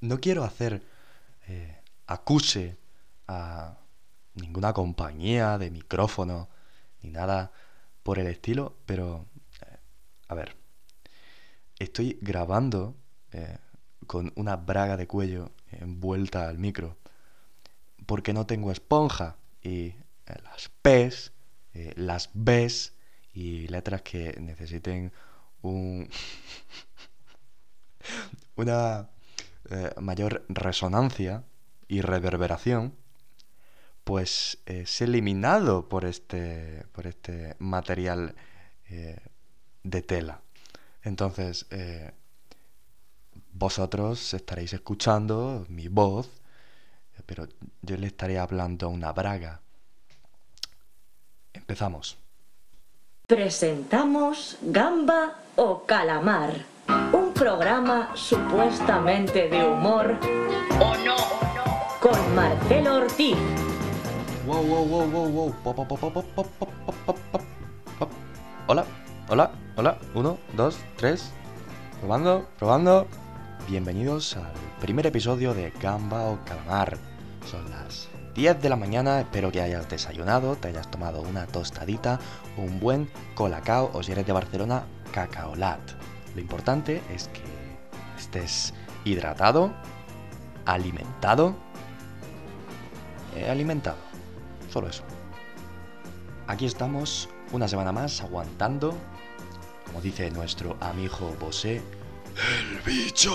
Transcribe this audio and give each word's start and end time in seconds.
no 0.00 0.20
quiero 0.20 0.44
hacer 0.44 0.82
eh, 1.48 1.80
acuse 2.06 2.76
a 3.26 3.78
ninguna 4.34 4.72
compañía 4.72 5.58
de 5.58 5.70
micrófono 5.70 6.48
ni 7.02 7.10
nada 7.10 7.52
por 8.02 8.18
el 8.18 8.26
estilo, 8.26 8.76
pero 8.86 9.26
eh, 9.62 9.76
a 10.28 10.34
ver, 10.34 10.56
estoy 11.78 12.18
grabando 12.20 12.94
eh, 13.32 13.58
con 14.06 14.32
una 14.36 14.56
braga 14.56 14.96
de 14.96 15.06
cuello 15.06 15.52
envuelta 15.70 16.48
al 16.48 16.58
micro 16.58 16.96
porque 18.06 18.32
no 18.32 18.46
tengo 18.46 18.70
esponja 18.70 19.36
y 19.62 19.94
las 20.26 20.70
P's, 20.82 21.32
las 21.96 22.30
B's 22.34 22.94
y 23.32 23.66
letras 23.68 24.02
que 24.02 24.38
necesiten 24.40 25.12
un 25.62 26.08
una 28.56 29.08
eh, 29.70 29.90
mayor 30.00 30.44
resonancia 30.48 31.44
y 31.88 32.00
reverberación, 32.00 32.94
pues 34.04 34.58
es 34.66 35.00
eliminado 35.00 35.88
por 35.88 36.04
este, 36.04 36.84
por 36.92 37.06
este 37.06 37.56
material 37.58 38.34
eh, 38.88 39.18
de 39.82 40.02
tela. 40.02 40.40
Entonces, 41.02 41.66
eh, 41.70 42.12
vosotros 43.52 44.34
estaréis 44.34 44.72
escuchando 44.72 45.66
mi 45.68 45.88
voz, 45.88 46.30
pero 47.26 47.48
yo 47.82 47.96
le 47.96 48.06
estaré 48.06 48.38
hablando 48.38 48.86
a 48.86 48.90
una 48.90 49.12
braga. 49.12 49.60
Empezamos. 51.52 52.16
Presentamos 53.26 54.58
Gamba 54.62 55.34
o 55.56 55.84
Calamar, 55.84 56.64
programa 57.36 58.10
supuestamente 58.14 59.48
de 59.48 59.62
humor. 59.62 60.16
¿O 60.80 60.84
oh, 60.84 60.96
no? 61.04 61.16
Con 62.00 62.34
Marcelo 62.34 62.96
Ortiz. 62.96 63.36
Wow, 64.46 64.62
wow, 64.62 64.86
wow, 64.86 65.10
wow, 65.10 65.28
wow. 65.28 65.54
Pop, 65.62 65.78
hola, 68.66 68.84
hola, 69.28 69.50
hola. 69.76 69.98
Uno, 70.14 70.38
dos, 70.56 70.78
tres. 70.96 71.30
Probando, 72.00 72.46
probando. 72.58 73.06
Bienvenidos 73.68 74.36
al 74.36 74.52
primer 74.80 75.06
episodio 75.06 75.52
de 75.52 75.70
Gamba 75.82 76.22
o 76.24 76.38
Calamar. 76.46 76.96
Son 77.50 77.68
las 77.70 78.08
10 78.34 78.62
de 78.62 78.68
la 78.68 78.76
mañana, 78.76 79.20
espero 79.20 79.52
que 79.52 79.60
hayas 79.60 79.88
desayunado, 79.90 80.56
te 80.56 80.68
hayas 80.68 80.90
tomado 80.90 81.20
una 81.20 81.46
tostadita, 81.46 82.18
un 82.56 82.80
buen 82.80 83.10
colacao 83.34 83.90
o 83.92 84.02
si 84.02 84.12
eres 84.12 84.26
de 84.26 84.32
Barcelona, 84.32 84.84
cacaolat. 85.12 86.05
Lo 86.36 86.42
importante 86.42 87.00
es 87.14 87.28
que 87.28 87.40
estés 88.18 88.74
hidratado, 89.06 89.72
alimentado, 90.66 91.56
eh, 93.34 93.48
alimentado, 93.48 93.96
solo 94.70 94.88
eso. 94.88 95.02
Aquí 96.46 96.66
estamos 96.66 97.30
una 97.52 97.68
semana 97.68 97.90
más 97.90 98.20
aguantando, 98.20 98.94
como 99.86 100.02
dice 100.02 100.30
nuestro 100.30 100.76
amigo 100.80 101.34
Bosé, 101.40 101.76
el 101.76 102.82
bicho. 102.84 103.34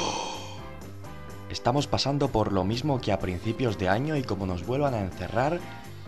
Estamos 1.50 1.88
pasando 1.88 2.28
por 2.28 2.54
lo 2.54 2.64
mismo 2.64 3.02
que 3.02 3.12
a 3.12 3.18
principios 3.18 3.80
de 3.80 3.90
año 3.90 4.16
y 4.16 4.22
como 4.22 4.46
nos 4.46 4.64
vuelvan 4.64 4.94
a 4.94 5.02
encerrar, 5.02 5.60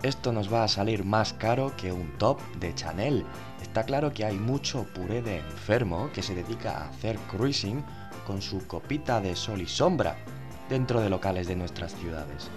esto 0.04 0.32
nos 0.32 0.52
va 0.52 0.64
a 0.64 0.68
salir 0.68 1.02
más 1.02 1.32
caro 1.32 1.72
que 1.78 1.90
un 1.90 2.18
top 2.18 2.38
de 2.60 2.74
Chanel. 2.74 3.24
Está 3.62 3.84
claro 3.84 4.12
que 4.12 4.26
hay 4.26 4.36
mucho 4.36 4.84
puré 4.94 5.22
de 5.22 5.38
enfermo 5.38 6.10
que 6.12 6.22
se 6.22 6.34
dedica 6.34 6.76
a 6.76 6.88
hacer 6.90 7.16
cruising 7.30 7.82
con 8.26 8.42
su 8.42 8.66
copita 8.66 9.22
de 9.22 9.34
sol 9.34 9.62
y 9.62 9.66
sombra 9.66 10.18
dentro 10.68 11.00
de 11.00 11.08
locales 11.08 11.46
de 11.46 11.56
nuestras 11.56 11.94
ciudades. 11.94 12.50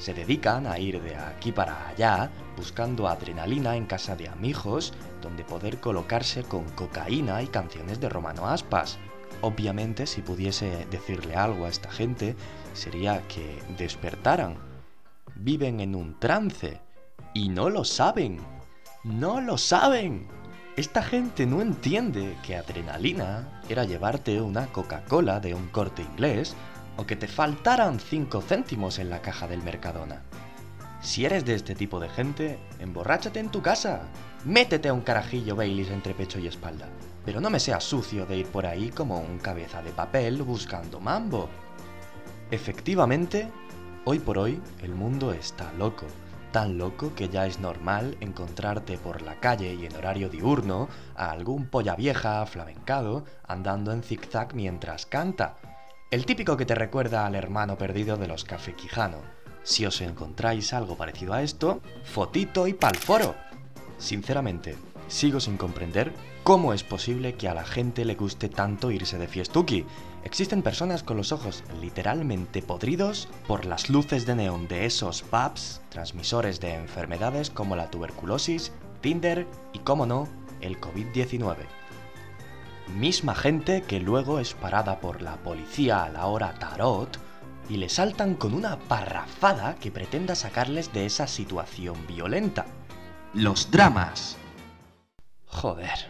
Se 0.00 0.14
dedican 0.14 0.66
a 0.66 0.80
ir 0.80 1.00
de 1.00 1.14
aquí 1.14 1.52
para 1.52 1.88
allá 1.88 2.28
buscando 2.56 3.06
adrenalina 3.06 3.76
en 3.76 3.86
casa 3.86 4.16
de 4.16 4.28
amigos 4.28 4.92
donde 5.22 5.44
poder 5.44 5.78
colocarse 5.78 6.42
con 6.42 6.64
cocaína 6.70 7.40
y 7.40 7.46
canciones 7.46 8.00
de 8.00 8.08
Romano 8.08 8.48
Aspas. 8.48 8.98
Obviamente, 9.42 10.08
si 10.08 10.22
pudiese 10.22 10.86
decirle 10.90 11.36
algo 11.36 11.66
a 11.66 11.68
esta 11.68 11.90
gente, 11.90 12.34
sería 12.72 13.22
que 13.28 13.62
despertaran. 13.78 14.56
Viven 15.36 15.80
en 15.80 15.94
un 15.94 16.18
trance 16.18 16.80
y 17.34 17.48
no 17.48 17.70
lo 17.70 17.84
saben. 17.84 18.38
No 19.04 19.40
lo 19.40 19.58
saben. 19.58 20.28
Esta 20.76 21.02
gente 21.02 21.46
no 21.46 21.60
entiende 21.60 22.36
que 22.44 22.56
adrenalina 22.56 23.62
era 23.68 23.84
llevarte 23.84 24.40
una 24.40 24.66
Coca-Cola 24.66 25.40
de 25.40 25.54
un 25.54 25.68
corte 25.68 26.02
inglés 26.02 26.54
o 26.96 27.06
que 27.06 27.16
te 27.16 27.28
faltaran 27.28 28.00
5 28.00 28.40
céntimos 28.42 28.98
en 28.98 29.10
la 29.10 29.22
caja 29.22 29.46
del 29.46 29.62
Mercadona. 29.62 30.22
Si 31.00 31.24
eres 31.24 31.44
de 31.44 31.54
este 31.54 31.74
tipo 31.74 31.98
de 31.98 32.08
gente, 32.08 32.58
emborráchate 32.78 33.40
en 33.40 33.50
tu 33.50 33.62
casa. 33.62 34.02
Métete 34.44 34.88
a 34.88 34.92
un 34.92 35.00
carajillo 35.00 35.56
Baileys 35.56 35.90
entre 35.90 36.14
pecho 36.14 36.38
y 36.38 36.46
espalda 36.46 36.88
pero 37.24 37.40
no 37.40 37.50
me 37.50 37.60
sea 37.60 37.80
sucio 37.80 38.26
de 38.26 38.38
ir 38.38 38.46
por 38.46 38.66
ahí 38.66 38.90
como 38.90 39.20
un 39.20 39.38
cabeza 39.38 39.82
de 39.82 39.90
papel 39.90 40.42
buscando 40.42 41.00
mambo. 41.00 41.48
Efectivamente, 42.50 43.48
hoy 44.04 44.18
por 44.18 44.38
hoy 44.38 44.60
el 44.82 44.94
mundo 44.94 45.32
está 45.32 45.72
loco, 45.74 46.06
tan 46.52 46.78
loco 46.78 47.14
que 47.14 47.28
ya 47.28 47.46
es 47.46 47.60
normal 47.60 48.16
encontrarte 48.20 48.98
por 48.98 49.22
la 49.22 49.40
calle 49.40 49.74
y 49.74 49.86
en 49.86 49.94
horario 49.96 50.28
diurno 50.28 50.88
a 51.14 51.30
algún 51.30 51.66
polla 51.66 51.96
vieja 51.96 52.44
flamencado 52.46 53.24
andando 53.46 53.92
en 53.92 54.02
zigzag 54.02 54.54
mientras 54.54 55.06
canta. 55.06 55.56
El 56.10 56.26
típico 56.26 56.56
que 56.56 56.66
te 56.66 56.74
recuerda 56.74 57.24
al 57.24 57.34
hermano 57.34 57.78
perdido 57.78 58.16
de 58.16 58.26
los 58.26 58.44
Café 58.44 58.74
Quijano. 58.74 59.18
Si 59.62 59.86
os 59.86 60.00
encontráis 60.00 60.72
algo 60.72 60.96
parecido 60.96 61.34
a 61.34 61.42
esto, 61.42 61.80
fotito 62.04 62.66
y 62.66 62.72
palforo. 62.72 63.34
Sinceramente, 63.98 64.76
sigo 65.10 65.40
sin 65.40 65.56
comprender 65.56 66.12
¿Cómo 66.42 66.72
es 66.72 66.82
posible 66.82 67.34
que 67.34 67.48
a 67.48 67.54
la 67.54 67.64
gente 67.64 68.04
le 68.06 68.14
guste 68.14 68.48
tanto 68.48 68.90
irse 68.90 69.18
de 69.18 69.28
fiestuki? 69.28 69.84
Existen 70.24 70.62
personas 70.62 71.02
con 71.02 71.18
los 71.18 71.32
ojos 71.32 71.62
literalmente 71.80 72.62
podridos 72.62 73.28
por 73.46 73.66
las 73.66 73.90
luces 73.90 74.24
de 74.24 74.34
neón 74.34 74.66
de 74.66 74.86
esos 74.86 75.22
pubs, 75.22 75.82
transmisores 75.90 76.58
de 76.58 76.74
enfermedades 76.74 77.50
como 77.50 77.76
la 77.76 77.90
tuberculosis, 77.90 78.72
Tinder 79.02 79.46
y, 79.74 79.80
como 79.80 80.06
no, 80.06 80.28
el 80.62 80.80
COVID-19. 80.80 81.56
Misma 82.96 83.34
gente 83.34 83.82
que 83.82 84.00
luego 84.00 84.40
es 84.40 84.54
parada 84.54 84.98
por 84.98 85.20
la 85.20 85.36
policía 85.36 86.04
a 86.04 86.08
la 86.08 86.26
hora 86.26 86.54
tarot 86.58 87.18
y 87.68 87.76
le 87.76 87.90
saltan 87.90 88.34
con 88.34 88.54
una 88.54 88.78
parrafada 88.78 89.76
que 89.76 89.92
pretenda 89.92 90.34
sacarles 90.34 90.92
de 90.92 91.04
esa 91.06 91.26
situación 91.26 92.06
violenta. 92.08 92.66
Los 93.34 93.70
dramas. 93.70 94.39
Joder. 95.60 96.08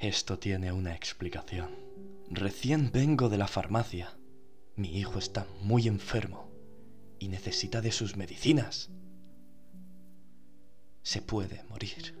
Esto 0.00 0.36
tiene 0.36 0.72
una 0.72 0.96
explicación. 0.96 1.70
Recién 2.28 2.90
vengo 2.92 3.28
de 3.28 3.38
la 3.38 3.46
farmacia. 3.46 4.18
Mi 4.74 4.98
hijo 4.98 5.20
está 5.20 5.46
muy 5.60 5.86
enfermo 5.86 6.50
y 7.20 7.28
necesita 7.28 7.80
de 7.80 7.92
sus 7.92 8.16
medicinas. 8.16 8.90
Se 11.04 11.22
puede 11.22 11.62
morir. 11.70 12.20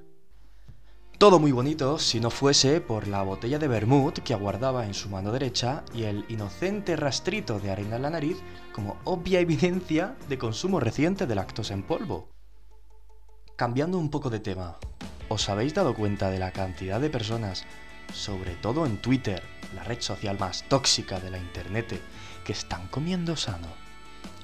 Todo 1.18 1.40
muy 1.40 1.50
bonito 1.50 1.98
si 1.98 2.20
no 2.20 2.30
fuese 2.30 2.80
por 2.80 3.08
la 3.08 3.24
botella 3.24 3.58
de 3.58 3.66
vermut 3.66 4.20
que 4.20 4.32
aguardaba 4.32 4.86
en 4.86 4.94
su 4.94 5.08
mano 5.08 5.32
derecha 5.32 5.84
y 5.92 6.04
el 6.04 6.24
inocente 6.28 6.94
rastrito 6.94 7.58
de 7.58 7.72
arena 7.72 7.96
en 7.96 8.02
la 8.02 8.10
nariz 8.10 8.36
como 8.72 9.00
obvia 9.02 9.40
evidencia 9.40 10.16
de 10.28 10.38
consumo 10.38 10.78
reciente 10.78 11.26
de 11.26 11.34
lactosa 11.34 11.74
en 11.74 11.82
polvo. 11.82 12.28
Cambiando 13.56 13.98
un 13.98 14.08
poco 14.08 14.30
de 14.30 14.38
tema, 14.38 14.78
¿Os 15.32 15.48
habéis 15.48 15.72
dado 15.72 15.94
cuenta 15.94 16.28
de 16.28 16.38
la 16.38 16.50
cantidad 16.50 17.00
de 17.00 17.08
personas, 17.08 17.64
sobre 18.12 18.50
todo 18.54 18.84
en 18.84 18.98
Twitter, 18.98 19.42
la 19.74 19.82
red 19.82 19.98
social 20.02 20.38
más 20.38 20.62
tóxica 20.64 21.20
de 21.20 21.30
la 21.30 21.38
Internet, 21.38 22.02
que 22.44 22.52
están 22.52 22.86
comiendo 22.88 23.34
sano? 23.34 23.68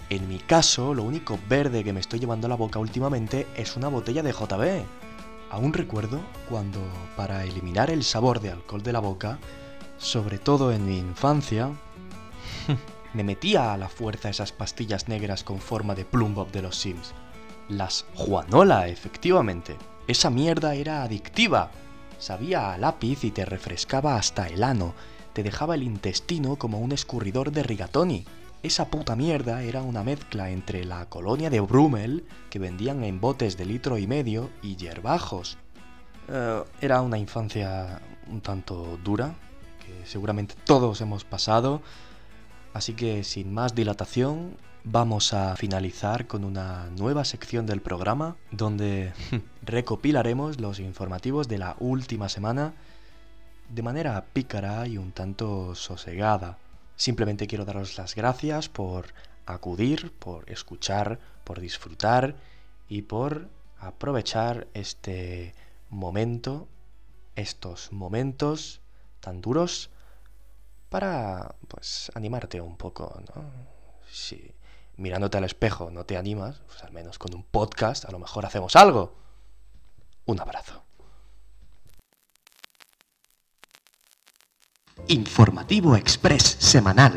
En 0.09 0.27
mi 0.27 0.39
caso, 0.39 0.95
lo 0.95 1.03
único 1.03 1.39
verde 1.47 1.85
que 1.85 1.93
me 1.93 2.01
estoy 2.01 2.21
llevando 2.21 2.47
a 2.47 2.49
la 2.49 2.57
boca 2.57 2.79
últimamente 2.79 3.47
es 3.55 3.77
una 3.77 3.89
botella 3.89 4.23
de 4.23 4.33
JB. 4.33 4.87
Aún 5.51 5.75
recuerdo 5.75 6.23
cuando, 6.49 6.81
para 7.19 7.45
eliminar 7.45 7.91
el 7.91 8.03
sabor 8.03 8.41
de 8.41 8.51
alcohol 8.51 8.83
de 8.83 8.95
la 8.95 9.01
boca, 9.01 9.39
sobre 9.99 10.39
todo 10.39 10.73
en 10.73 10.87
mi 10.87 10.97
infancia, 10.97 11.71
me 13.13 13.25
metía 13.25 13.75
a 13.75 13.77
la 13.77 13.91
fuerza 13.91 14.31
esas 14.31 14.53
pastillas 14.53 15.07
negras 15.07 15.45
con 15.45 15.59
forma 15.59 15.95
de 15.95 16.07
Plumbob 16.07 16.51
de 16.51 16.63
los 16.63 16.77
Sims. 16.79 17.13
Las 17.69 18.07
Juanola, 18.15 18.89
efectivamente. 18.89 19.77
Esa 20.09 20.31
mierda 20.31 20.75
era 20.75 21.03
adictiva. 21.03 21.71
Sabía 22.19 22.73
a 22.73 22.79
lápiz 22.79 23.25
y 23.25 23.31
te 23.31 23.45
refrescaba 23.45 24.17
hasta 24.17 24.47
el 24.47 24.65
ano. 24.65 24.95
Te 25.35 25.43
dejaba 25.43 25.75
el 25.75 25.83
intestino 25.83 26.57
como 26.57 26.79
un 26.79 26.93
escurridor 26.93 27.53
de 27.53 27.63
rigatoni. 27.63 28.25
Esa 28.63 28.87
puta 28.89 29.17
mierda 29.17 29.63
era 29.63 29.83
una 29.83 30.03
mezcla 30.03 30.49
entre 30.49 30.87
la 30.87 31.05
colonia 31.11 31.51
de 31.51 31.61
Brummel, 31.61 32.25
que 32.49 32.59
vendían 32.59 33.05
en 33.05 33.21
botes 33.21 33.59
de 33.59 33.67
litro 33.67 33.99
y 33.99 34.07
medio, 34.07 34.49
y 34.63 34.77
yerbajos. 34.77 35.59
Eh, 36.29 36.65
era 36.81 37.03
una 37.03 37.19
infancia 37.19 38.01
un 38.29 38.41
tanto 38.41 38.99
dura, 39.05 39.35
que 39.85 40.07
seguramente 40.07 40.55
todos 40.65 41.03
hemos 41.03 41.25
pasado. 41.25 41.83
Así 42.73 42.95
que 42.95 43.25
sin 43.25 43.53
más 43.53 43.75
dilatación, 43.75 44.57
vamos 44.85 45.35
a 45.35 45.55
finalizar 45.57 46.27
con 46.27 46.45
una 46.45 46.89
nueva 46.97 47.25
sección 47.25 47.67
del 47.67 47.83
programa 47.83 48.37
donde 48.51 49.13
recopilaremos 49.69 50.61
los 50.61 50.81
informativos 50.81 51.47
de 51.47 51.59
la 51.59 51.77
última 51.79 52.31
semana 52.31 52.73
de 53.69 53.83
manera 53.83 54.25
pícara 54.33 54.87
y 54.89 54.97
un 54.97 55.13
tanto 55.13 55.75
sosegada. 55.75 56.57
Simplemente 56.97 57.47
quiero 57.47 57.67
daros 57.67 57.99
las 57.99 58.15
gracias 58.15 58.71
por 58.71 59.13
acudir, 59.45 60.11
por 60.19 60.51
escuchar, 60.51 61.19
por 61.45 61.61
disfrutar 61.61 62.35
y 62.89 63.03
por 63.03 63.49
aprovechar 63.79 64.69
este 64.73 65.55
momento, 65.91 66.67
estos 67.37 67.93
momentos 67.93 68.81
tan 69.21 69.43
duros 69.43 69.91
para 70.89 71.55
pues 71.69 72.11
animarte 72.15 72.63
un 72.63 72.79
poco, 72.79 73.23
¿no? 73.35 73.45
Si 74.11 74.51
mirándote 74.97 75.37
al 75.37 75.45
espejo 75.45 75.91
no 75.91 76.05
te 76.05 76.17
animas, 76.17 76.63
pues 76.67 76.83
al 76.83 76.93
menos 76.93 77.19
con 77.19 77.35
un 77.35 77.43
podcast 77.43 78.07
a 78.07 78.11
lo 78.11 78.19
mejor 78.19 78.47
hacemos 78.47 78.75
algo. 78.77 79.28
Un 80.29 80.41
abrazo. 80.41 80.85
Informativo 85.09 85.97
Express 85.97 86.45
semanal. 86.61 87.15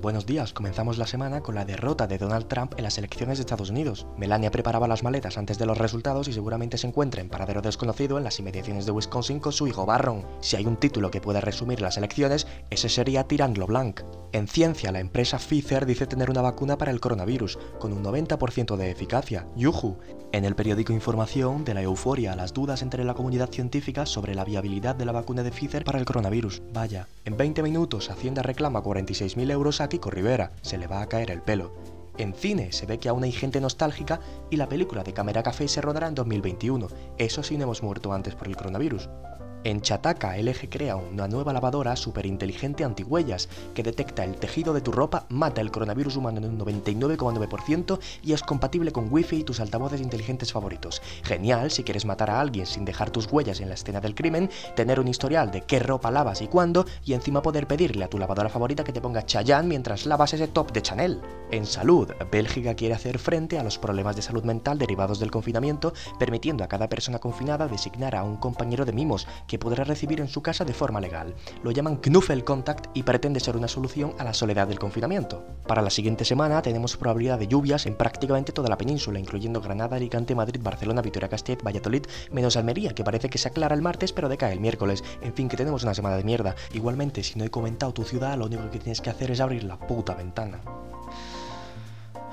Buenos 0.00 0.24
días, 0.24 0.54
comenzamos 0.54 0.96
la 0.96 1.06
semana 1.06 1.42
con 1.42 1.54
la 1.54 1.66
derrota 1.66 2.06
de 2.06 2.16
Donald 2.16 2.48
Trump 2.48 2.72
en 2.78 2.84
las 2.84 2.96
elecciones 2.96 3.36
de 3.36 3.42
Estados 3.42 3.68
Unidos. 3.68 4.06
Melania 4.16 4.50
preparaba 4.50 4.88
las 4.88 5.02
maletas 5.02 5.36
antes 5.36 5.58
de 5.58 5.66
los 5.66 5.76
resultados 5.76 6.28
y 6.28 6.32
seguramente 6.32 6.78
se 6.78 6.86
encuentra 6.86 7.20
en 7.20 7.28
paradero 7.28 7.60
desconocido 7.60 8.16
en 8.16 8.24
las 8.24 8.38
inmediaciones 8.38 8.86
de 8.86 8.92
Wisconsin 8.92 9.40
con 9.40 9.52
su 9.52 9.66
hijo 9.66 9.84
Barron. 9.84 10.24
Si 10.40 10.56
hay 10.56 10.64
un 10.64 10.78
título 10.78 11.10
que 11.10 11.20
puede 11.20 11.42
resumir 11.42 11.82
las 11.82 11.98
elecciones, 11.98 12.46
ese 12.70 12.88
sería 12.88 13.24
Tirando 13.24 13.66
Blanc. 13.66 14.00
En 14.30 14.46
ciencia, 14.46 14.92
la 14.92 15.00
empresa 15.00 15.38
Pfizer 15.38 15.86
dice 15.86 16.06
tener 16.06 16.28
una 16.28 16.42
vacuna 16.42 16.76
para 16.76 16.90
el 16.90 17.00
coronavirus, 17.00 17.58
con 17.78 17.94
un 17.94 18.04
90% 18.04 18.76
de 18.76 18.90
eficacia. 18.90 19.46
¡Yuhu! 19.56 19.96
En 20.32 20.44
el 20.44 20.54
periódico 20.54 20.92
Información, 20.92 21.64
de 21.64 21.72
la 21.72 21.80
euforia 21.80 22.34
a 22.34 22.36
las 22.36 22.52
dudas 22.52 22.82
entre 22.82 23.04
la 23.04 23.14
comunidad 23.14 23.50
científica 23.50 24.04
sobre 24.04 24.34
la 24.34 24.44
viabilidad 24.44 24.94
de 24.96 25.06
la 25.06 25.12
vacuna 25.12 25.42
de 25.42 25.50
Pfizer 25.50 25.82
para 25.82 25.98
el 25.98 26.04
coronavirus. 26.04 26.60
Vaya, 26.74 27.08
en 27.24 27.38
20 27.38 27.62
minutos 27.62 28.10
Hacienda 28.10 28.42
reclama 28.42 28.82
46.000 28.82 29.50
euros 29.50 29.80
a 29.80 29.88
Kiko 29.88 30.10
Rivera, 30.10 30.52
se 30.60 30.76
le 30.76 30.86
va 30.86 31.00
a 31.00 31.08
caer 31.08 31.30
el 31.30 31.40
pelo. 31.40 31.72
En 32.18 32.34
cine 32.34 32.72
se 32.72 32.84
ve 32.84 32.98
que 32.98 33.08
aún 33.08 33.24
hay 33.24 33.32
gente 33.32 33.60
nostálgica 33.60 34.20
y 34.50 34.56
la 34.56 34.68
película 34.68 35.04
de 35.04 35.14
Cámara 35.14 35.42
Café 35.42 35.68
se 35.68 35.80
rodará 35.80 36.08
en 36.08 36.16
2021. 36.16 36.88
Eso 37.16 37.42
sí 37.42 37.56
no 37.56 37.64
hemos 37.64 37.82
muerto 37.82 38.12
antes 38.12 38.34
por 38.34 38.48
el 38.48 38.56
coronavirus. 38.56 39.08
En 39.64 39.80
Chataca, 39.80 40.36
LG 40.36 40.68
crea 40.70 40.94
una 40.94 41.26
nueva 41.26 41.52
lavadora 41.52 41.96
superinteligente 41.96 42.84
antihuellas 42.84 43.48
que 43.74 43.82
detecta 43.82 44.24
el 44.24 44.36
tejido 44.36 44.72
de 44.72 44.80
tu 44.80 44.92
ropa, 44.92 45.26
mata 45.30 45.60
el 45.60 45.72
coronavirus 45.72 46.16
humano 46.16 46.38
en 46.38 46.44
un 46.44 46.58
99,9% 46.58 47.98
y 48.22 48.34
es 48.34 48.42
compatible 48.42 48.92
con 48.92 49.12
Wi-Fi 49.12 49.38
y 49.38 49.44
tus 49.44 49.58
altavoces 49.58 50.00
inteligentes 50.00 50.52
favoritos. 50.52 51.02
Genial 51.24 51.72
si 51.72 51.82
quieres 51.82 52.04
matar 52.04 52.30
a 52.30 52.40
alguien 52.40 52.66
sin 52.66 52.84
dejar 52.84 53.10
tus 53.10 53.26
huellas 53.30 53.60
en 53.60 53.68
la 53.68 53.74
escena 53.74 54.00
del 54.00 54.14
crimen, 54.14 54.48
tener 54.76 55.00
un 55.00 55.08
historial 55.08 55.50
de 55.50 55.62
qué 55.62 55.80
ropa 55.80 56.12
lavas 56.12 56.40
y 56.40 56.46
cuándo 56.46 56.86
y 57.04 57.14
encima 57.14 57.42
poder 57.42 57.66
pedirle 57.66 58.04
a 58.04 58.08
tu 58.08 58.18
lavadora 58.18 58.48
favorita 58.48 58.84
que 58.84 58.92
te 58.92 59.00
ponga 59.00 59.26
Chayanne 59.26 59.68
mientras 59.68 60.06
lavas 60.06 60.34
ese 60.34 60.46
top 60.46 60.72
de 60.72 60.82
Chanel. 60.82 61.20
En 61.50 61.66
salud, 61.66 62.08
Bélgica 62.30 62.74
quiere 62.74 62.94
hacer 62.94 63.18
frente 63.18 63.58
a 63.58 63.64
los 63.64 63.78
problemas 63.78 64.14
de 64.14 64.22
salud 64.22 64.44
mental 64.44 64.78
derivados 64.78 65.18
del 65.18 65.32
confinamiento, 65.32 65.94
permitiendo 66.18 66.62
a 66.62 66.68
cada 66.68 66.88
persona 66.88 67.18
confinada 67.18 67.66
designar 67.66 68.14
a 68.14 68.22
un 68.22 68.36
compañero 68.36 68.84
de 68.84 68.92
mimos 68.92 69.26
que 69.48 69.58
podrá 69.58 69.82
recibir 69.82 70.20
en 70.20 70.28
su 70.28 70.42
casa 70.42 70.64
de 70.64 70.74
forma 70.74 71.00
legal. 71.00 71.34
Lo 71.64 71.72
llaman 71.72 71.96
Knuffel 71.96 72.44
Contact 72.44 72.86
y 72.94 73.02
pretende 73.02 73.40
ser 73.40 73.56
una 73.56 73.66
solución 73.66 74.14
a 74.18 74.24
la 74.24 74.34
soledad 74.34 74.68
del 74.68 74.78
confinamiento. 74.78 75.44
Para 75.66 75.82
la 75.82 75.90
siguiente 75.90 76.24
semana 76.24 76.62
tenemos 76.62 76.96
probabilidad 76.96 77.40
de 77.40 77.48
lluvias 77.48 77.86
en 77.86 77.96
prácticamente 77.96 78.52
toda 78.52 78.68
la 78.68 78.78
península, 78.78 79.18
incluyendo 79.18 79.60
Granada, 79.60 79.96
Alicante, 79.96 80.36
Madrid, 80.36 80.60
Barcelona, 80.62 81.02
Vitoria-Gasteiz, 81.02 81.58
Valladolid, 81.64 82.04
menos 82.30 82.56
Almería, 82.56 82.94
que 82.94 83.02
parece 83.02 83.28
que 83.28 83.38
se 83.38 83.48
aclara 83.48 83.74
el 83.74 83.82
martes 83.82 84.12
pero 84.12 84.28
decae 84.28 84.52
el 84.52 84.60
miércoles. 84.60 85.02
En 85.22 85.34
fin, 85.34 85.48
que 85.48 85.56
tenemos 85.56 85.82
una 85.82 85.94
semana 85.94 86.16
de 86.16 86.24
mierda. 86.24 86.54
Igualmente, 86.72 87.22
si 87.22 87.38
no 87.38 87.44
he 87.44 87.50
comentado 87.50 87.92
tu 87.94 88.04
ciudad, 88.04 88.36
lo 88.36 88.46
único 88.46 88.70
que 88.70 88.78
tienes 88.78 89.00
que 89.00 89.10
hacer 89.10 89.30
es 89.30 89.40
abrir 89.40 89.64
la 89.64 89.78
puta 89.78 90.14
ventana. 90.14 90.60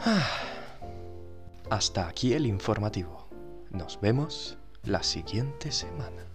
Hasta 1.69 2.07
aquí 2.07 2.33
el 2.33 2.45
informativo. 2.45 3.27
Nos 3.71 3.99
vemos 4.01 4.57
la 4.83 5.01
siguiente 5.01 5.71
semana. 5.71 6.34